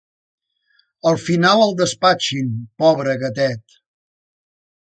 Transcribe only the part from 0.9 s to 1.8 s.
Al final el